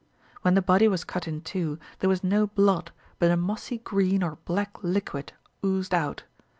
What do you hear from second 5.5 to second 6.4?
oozed out.